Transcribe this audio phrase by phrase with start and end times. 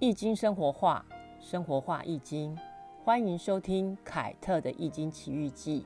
[0.00, 1.04] 易经生活化，
[1.40, 2.56] 生活化易经，
[3.04, 5.84] 欢迎收听凯特的易经奇遇记。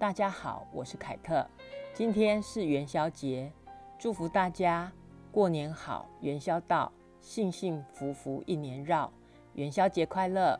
[0.00, 1.46] 大家好，我是凯特。
[1.94, 3.52] 今天是元宵节，
[4.00, 4.90] 祝福大家
[5.30, 6.90] 过年好，元宵到，
[7.20, 9.12] 幸幸福福一年绕，
[9.54, 10.58] 元宵节快乐！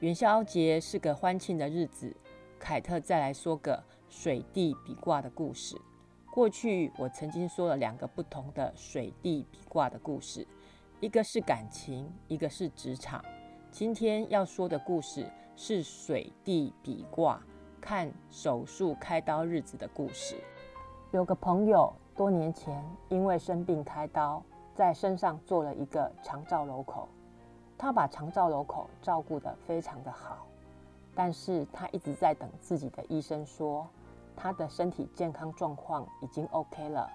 [0.00, 2.16] 元宵节是个欢庆的日子，
[2.58, 5.76] 凯特再来说个水地比卦的故事。
[6.32, 10.48] 过去我曾经说了两个不同的水地比卦的故事。
[11.02, 13.20] 一个是感情，一个是职场。
[13.72, 17.42] 今天要说的故事是水地比卦，
[17.80, 20.36] 看手术开刀日子的故事。
[21.10, 24.40] 有个朋友多年前因为生病开刀，
[24.76, 27.08] 在身上做了一个肠造瘘口。
[27.76, 30.46] 他把肠造瘘口照顾得非常的好，
[31.16, 33.88] 但是他一直在等自己的医生说，
[34.36, 37.10] 他的身体健康状况已经 OK 了，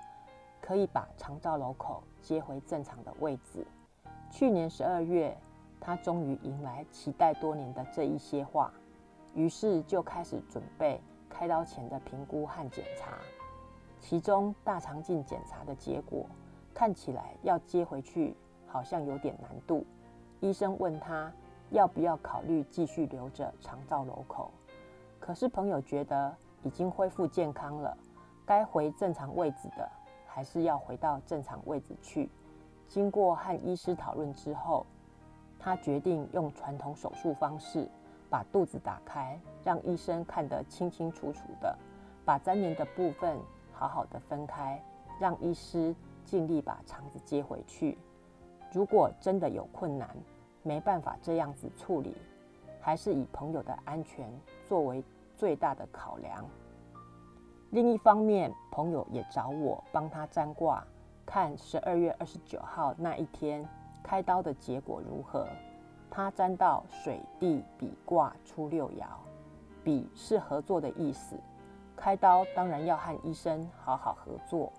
[0.61, 3.65] 可以把肠造瘘口接回正常的位置。
[4.29, 5.37] 去年十二月，
[5.79, 8.71] 他终于迎来期待多年的这一些话，
[9.33, 13.17] 于是就开始准备开刀前的评估和检查。
[13.99, 16.25] 其中大肠镜检查的结果
[16.73, 18.35] 看起来要接回去
[18.67, 19.85] 好像有点难度。
[20.39, 21.31] 医生问他
[21.71, 24.51] 要不要考虑继续留着肠造瘘口，
[25.19, 27.97] 可是朋友觉得已经恢复健康了，
[28.45, 29.89] 该回正常位置的
[30.37, 32.29] 还是要回到正常位置去。
[32.87, 34.85] 经过和医师讨论之后，
[35.57, 37.89] 他决定用传统手术方式
[38.29, 41.75] 把肚子打开，让医生看得清清楚楚的，
[42.23, 43.35] 把粘连的部分
[43.73, 44.79] 好好的分开，
[45.19, 47.97] 让医师尽力把肠子接回去。
[48.71, 50.15] 如果真的有困难，
[50.61, 52.15] 没办法这样子处理，
[52.79, 54.31] 还是以朋友的安全
[54.67, 55.03] 作为
[55.35, 56.45] 最大的考量。
[57.71, 60.85] 另一方面，朋友也找我帮他占卦。
[61.25, 63.67] 看十二月二十九号那一天
[64.03, 65.47] 开刀的结果如何？
[66.11, 69.07] 他占到水地比卦初六爻，
[69.83, 71.35] 比是合作的意思。
[71.95, 74.71] 开刀当然要和医生好好合作。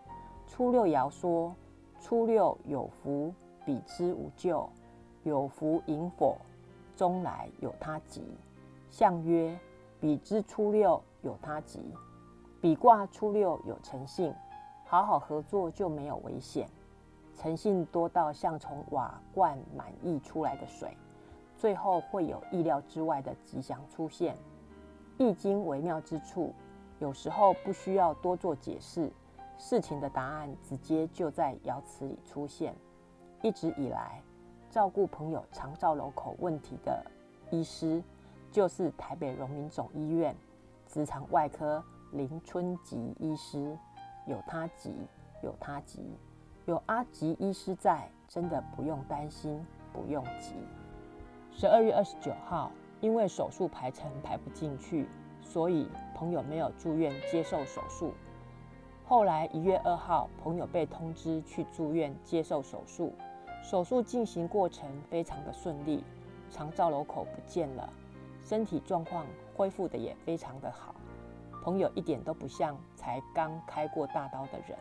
[0.46, 1.52] 初六爻说：
[2.00, 3.34] 初六有福，
[3.66, 4.70] 比之无咎；
[5.24, 6.38] 有福迎否，
[6.94, 8.22] 终来有他吉。
[8.90, 9.58] 象曰：
[10.00, 11.92] 比之初六有他吉，
[12.60, 14.34] 比卦初六有诚信。
[14.90, 16.66] 好好合作就没有危险，
[17.34, 20.96] 诚信多到像从瓦罐满溢出来的水，
[21.58, 24.34] 最后会有意料之外的吉祥出现。
[25.18, 26.54] 易经微妙之处，
[27.00, 29.12] 有时候不需要多做解释，
[29.58, 32.74] 事情的答案直接就在爻辞里出现。
[33.42, 34.22] 一直以来，
[34.70, 37.04] 照顾朋友肠造瘘口问题的
[37.50, 38.02] 医师，
[38.50, 40.34] 就是台北荣民总医院
[40.86, 43.76] 直肠外科林春吉医师。
[44.26, 44.92] 有他急，
[45.42, 46.02] 有他急，
[46.66, 50.54] 有阿吉医师在，真的不用担心，不用急。
[51.50, 52.70] 十二月二十九号，
[53.00, 55.08] 因为手术排程排不进去，
[55.40, 58.12] 所以朋友没有住院接受手术。
[59.06, 63.14] 后来一月二号，朋友被通知去住院接受手术，
[63.62, 66.04] 手术进行过程非常的顺利，
[66.50, 67.90] 肠造瘘口不见了，
[68.42, 69.24] 身体状况
[69.56, 70.94] 恢复的也非常的好。
[71.68, 74.78] 朋友一点都不像才刚开过大刀的人。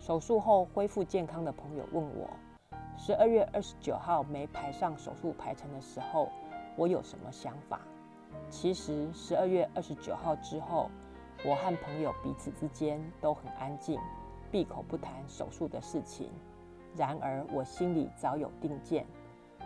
[0.00, 2.28] 手术后恢复健康的朋友问我，
[2.96, 6.28] 十二月二十九号没排上手术排程的时候，
[6.74, 7.82] 我有什么想法？
[8.50, 10.90] 其实十二月二十九号之后，
[11.44, 13.96] 我和朋友彼此之间都很安静，
[14.50, 16.28] 闭口不谈手术的事情。
[16.96, 19.06] 然而我心里早有定见，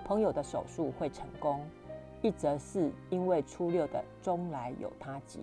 [0.04, 1.64] 朋友的手术会成功。
[2.20, 5.40] 一则是因为初六的终来有他吉。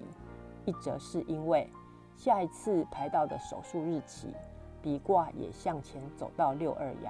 [0.70, 1.68] 一则是因为
[2.16, 4.36] 下一次排到的手术日期，
[4.84, 7.10] 比卦也向前走到六二爻。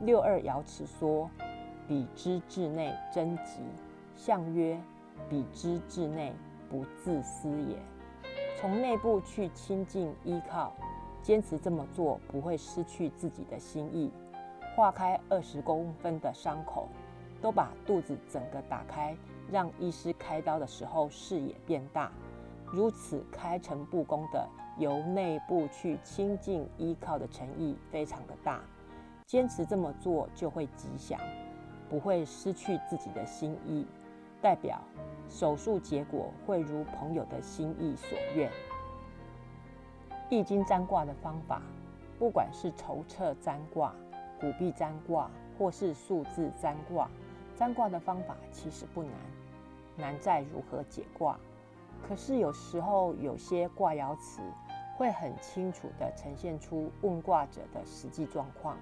[0.00, 1.30] 六二爻辞说
[1.88, 3.62] ：“比之至内贞吉。”
[4.14, 4.78] 象曰
[5.30, 6.34] ：“比之至内
[6.68, 7.78] 不自私也。”
[8.60, 10.74] 从内部去亲近依靠，
[11.22, 14.12] 坚持这么做不会失去自己的心意。
[14.76, 16.86] 化开二十公分的伤口，
[17.40, 19.16] 都把肚子整个打开，
[19.50, 22.12] 让医师开刀的时候视野变大。
[22.74, 24.48] 如此开诚布公的
[24.78, 28.60] 由内部去亲近依靠的诚意非常的大，
[29.26, 31.20] 坚持这么做就会吉祥，
[31.88, 33.86] 不会失去自己的心意，
[34.42, 34.82] 代表
[35.28, 38.50] 手术结果会如朋友的心意所愿。
[40.28, 41.62] 易经占卦的方法，
[42.18, 43.94] 不管是筹策占卦、
[44.40, 47.08] 古币占卦，或是数字占卦，
[47.54, 49.12] 占卦的方法其实不难，
[49.96, 51.38] 难在如何解卦。
[52.06, 54.42] 可是有时候有些卦爻辞
[54.96, 58.76] 会很清楚地呈现出问卦者的实际状况，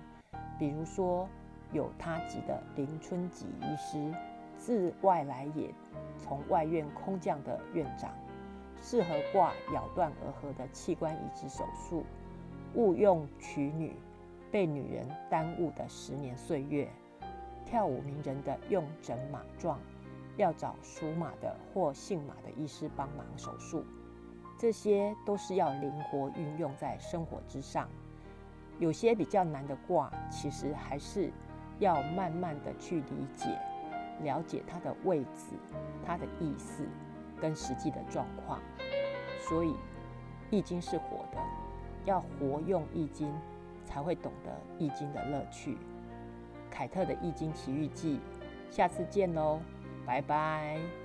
[0.58, 1.28] 比如说
[1.72, 4.12] 有他级的林春吉医师，
[4.58, 5.72] 自外来也，
[6.18, 8.10] 从外院空降的院长，
[8.82, 12.04] 适合挂咬断额合的器官移植手术，
[12.74, 13.94] 误用娶女，
[14.50, 16.90] 被女人耽误的十年岁月，
[17.64, 19.78] 跳舞名人的用整马状，
[20.36, 23.84] 要找属马的或姓马的医师帮忙手术，
[24.58, 27.88] 这些都是要灵活运用在生活之上。
[28.78, 31.30] 有些比较难的卦，其实还是
[31.78, 33.58] 要慢慢的去理解、
[34.22, 35.54] 了解它的位置、
[36.04, 36.86] 它的意思
[37.40, 38.58] 跟实际的状况。
[39.48, 39.72] 所以，
[40.50, 41.38] 《易经》是活的，
[42.04, 43.28] 要活用《易经》，
[43.84, 45.76] 才会懂得《易经》的乐趣。
[46.70, 48.20] 凯特的《易经奇遇记》，
[48.74, 49.60] 下次见喽，
[50.04, 51.01] 拜拜。